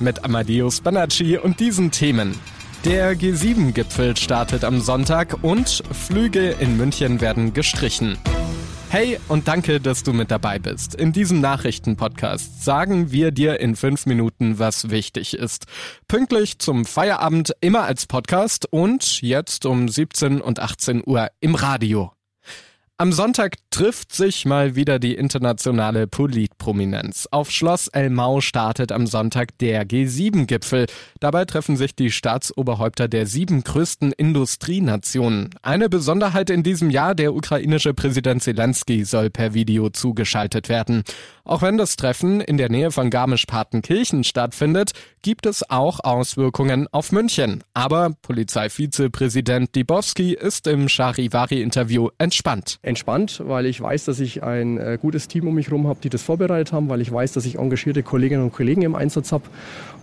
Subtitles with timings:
[0.00, 2.38] Mit Amadeus Banacci und diesen Themen.
[2.84, 8.16] Der G7-Gipfel startet am Sonntag und Flüge in München werden gestrichen.
[8.90, 10.94] Hey und danke, dass du mit dabei bist.
[10.94, 15.66] In diesem Nachrichtenpodcast sagen wir dir in fünf Minuten, was wichtig ist.
[16.06, 22.12] Pünktlich zum Feierabend immer als Podcast und jetzt um 17 und 18 Uhr im Radio.
[23.00, 27.28] Am Sonntag trifft sich mal wieder die internationale Politprominenz.
[27.30, 30.86] Auf Schloss Elmau startet am Sonntag der G7-Gipfel.
[31.20, 35.50] Dabei treffen sich die Staatsoberhäupter der sieben größten Industrienationen.
[35.62, 41.04] Eine Besonderheit in diesem Jahr, der ukrainische Präsident Zelensky soll per Video zugeschaltet werden.
[41.44, 44.90] Auch wenn das Treffen in der Nähe von Garmisch-Partenkirchen stattfindet,
[45.22, 47.62] gibt es auch Auswirkungen auf München.
[47.74, 54.98] Aber Polizeivizepräsident Dibowski ist im Charivari-Interview entspannt entspannt, weil ich weiß, dass ich ein äh,
[55.00, 57.58] gutes Team um mich herum habe, die das vorbereitet haben, weil ich weiß, dass ich
[57.58, 59.44] engagierte Kolleginnen und Kollegen im Einsatz habe.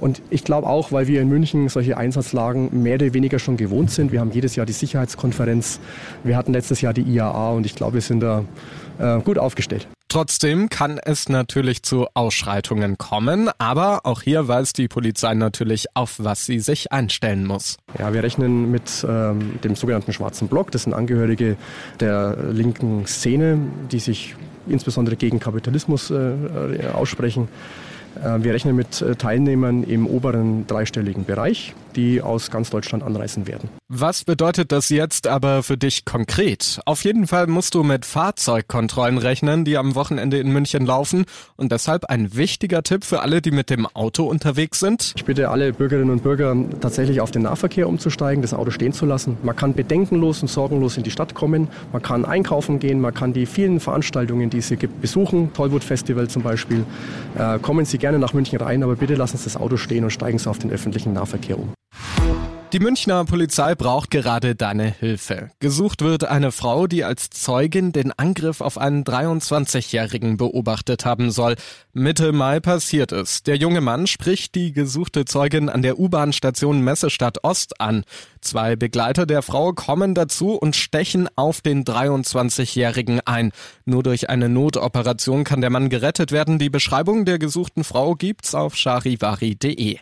[0.00, 3.90] Und ich glaube auch, weil wir in München solche Einsatzlagen mehr oder weniger schon gewohnt
[3.90, 4.12] sind.
[4.12, 5.78] Wir haben jedes Jahr die Sicherheitskonferenz.
[6.24, 8.44] Wir hatten letztes Jahr die IAA und ich glaube, wir sind da
[8.98, 9.86] äh, gut aufgestellt.
[10.10, 16.16] Trotzdem kann es natürlich zu Ausschreitungen kommen, aber auch hier weiß die Polizei natürlich, auf
[16.18, 17.76] was sie sich einstellen muss.
[17.96, 20.72] Ja, wir rechnen mit ähm, dem sogenannten schwarzen Block.
[20.72, 21.56] Das sind Angehörige
[22.00, 23.60] der linken Szene,
[23.92, 24.34] die sich
[24.66, 26.32] insbesondere gegen Kapitalismus äh,
[26.92, 27.46] aussprechen.
[28.16, 33.46] Äh, wir rechnen mit äh, Teilnehmern im oberen dreistelligen Bereich, die aus ganz Deutschland anreisen
[33.46, 33.68] werden.
[33.88, 36.80] Was bedeutet das jetzt aber für dich konkret?
[36.86, 41.24] Auf jeden Fall musst du mit Fahrzeugkontrollen rechnen, die am Wochenende in München laufen
[41.56, 45.12] und deshalb ein wichtiger Tipp für alle, die mit dem Auto unterwegs sind.
[45.16, 49.06] Ich bitte alle Bürgerinnen und Bürger tatsächlich auf den Nahverkehr umzusteigen, das Auto stehen zu
[49.06, 49.38] lassen.
[49.42, 53.32] Man kann bedenkenlos und sorgenlos in die Stadt kommen, man kann einkaufen gehen, man kann
[53.32, 55.52] die vielen Veranstaltungen, die es hier gibt, besuchen.
[55.52, 56.84] Tollwood Festival zum Beispiel.
[57.36, 60.10] Äh, kommen Sie gerne nach München rein, aber bitte lassen Sie das Auto stehen und
[60.10, 61.72] steigen Sie auf den öffentlichen Nahverkehr um.
[62.72, 65.50] Die Münchner Polizei braucht gerade deine Hilfe.
[65.58, 71.56] Gesucht wird eine Frau, die als Zeugin den Angriff auf einen 23-Jährigen beobachtet haben soll.
[71.92, 73.42] Mitte Mai passiert es.
[73.42, 78.04] Der junge Mann spricht die gesuchte Zeugin an der U-Bahn-Station Messestadt Ost an.
[78.40, 83.50] Zwei Begleiter der Frau kommen dazu und stechen auf den 23-Jährigen ein.
[83.84, 86.60] Nur durch eine Notoperation kann der Mann gerettet werden.
[86.60, 89.98] Die Beschreibung der gesuchten Frau gibt's auf charivari.de.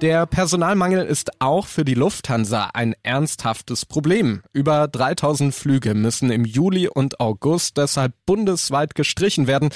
[0.00, 4.42] Der Personalmangel ist auch für die Lufthansa ein ernsthaftes Problem.
[4.52, 9.70] Über 3000 Flüge müssen im Juli und August deshalb bundesweit gestrichen werden.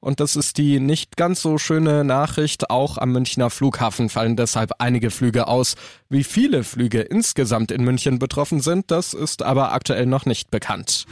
[0.00, 2.70] Und das ist die nicht ganz so schöne Nachricht.
[2.70, 5.76] Auch am Münchner Flughafen fallen deshalb einige Flüge aus.
[6.08, 11.06] Wie viele Flüge insgesamt in München betroffen sind, das ist aber aktuell noch nicht bekannt.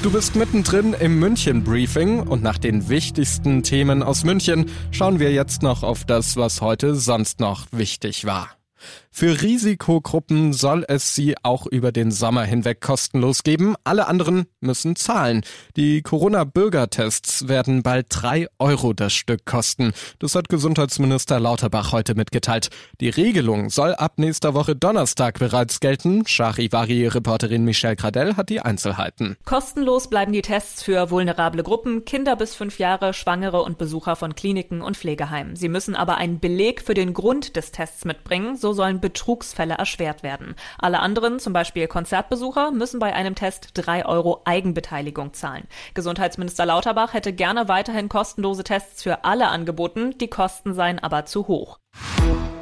[0.00, 5.32] Du bist mittendrin im München Briefing und nach den wichtigsten Themen aus München schauen wir
[5.32, 8.48] jetzt noch auf das, was heute sonst noch wichtig war.
[9.18, 13.74] Für Risikogruppen soll es sie auch über den Sommer hinweg kostenlos geben.
[13.82, 15.42] Alle anderen müssen zahlen.
[15.76, 19.90] Die Corona-Bürgertests werden bald drei Euro das Stück kosten.
[20.20, 22.68] Das hat Gesundheitsminister Lauterbach heute mitgeteilt.
[23.00, 26.24] Die Regelung soll ab nächster Woche Donnerstag bereits gelten.
[26.24, 29.36] Charivari-Reporterin Michelle Gradell hat die Einzelheiten.
[29.44, 34.36] Kostenlos bleiben die Tests für vulnerable Gruppen, Kinder bis fünf Jahre, Schwangere und Besucher von
[34.36, 35.56] Kliniken und Pflegeheimen.
[35.56, 38.54] Sie müssen aber einen Beleg für den Grund des Tests mitbringen.
[38.54, 40.54] So sollen Betrugsfälle erschwert werden.
[40.78, 45.66] Alle anderen, zum Beispiel Konzertbesucher, müssen bei einem Test drei Euro Eigenbeteiligung zahlen.
[45.94, 51.48] Gesundheitsminister Lauterbach hätte gerne weiterhin kostenlose Tests für alle angeboten, die Kosten seien aber zu
[51.48, 51.78] hoch.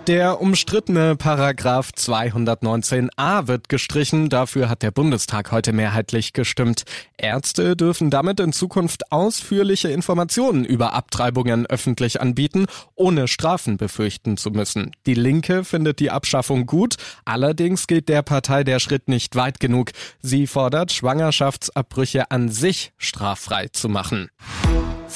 [0.06, 4.28] Der umstrittene Paragraph 219a wird gestrichen.
[4.28, 6.84] Dafür hat der Bundestag heute mehrheitlich gestimmt.
[7.18, 14.52] Ärzte dürfen damit in Zukunft ausführliche Informationen über Abtreibungen öffentlich anbieten, ohne Strafen befürchten zu
[14.52, 14.92] müssen.
[15.06, 16.94] Die Linke findet die Abschaffung gut.
[17.24, 19.90] Allerdings geht der Partei der Schritt nicht weit genug.
[20.22, 24.28] Sie fordert, Schwangerschaftsabbrüche an sich straffrei zu machen.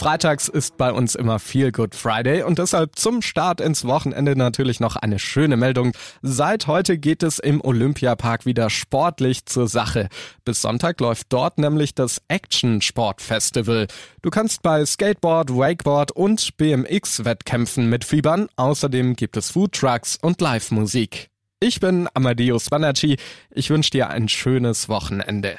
[0.00, 4.81] Freitags ist bei uns immer Feel Good Friday und deshalb zum Start ins Wochenende natürlich
[4.81, 5.93] noch eine schöne Meldung.
[6.23, 10.08] Seit heute geht es im Olympiapark wieder sportlich zur Sache.
[10.47, 13.88] Bis Sonntag läuft dort nämlich das Action Sport Festival.
[14.23, 18.49] Du kannst bei Skateboard, Wakeboard und BMX Wettkämpfen mitfiebern.
[18.56, 21.29] Außerdem gibt es Food Trucks und Live-Musik.
[21.61, 23.19] Ich bin Amadeus Banacci.
[23.50, 25.58] Ich wünsche dir ein schönes Wochenende.